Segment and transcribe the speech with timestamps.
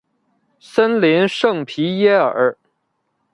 [0.59, 2.57] 森林圣皮耶尔。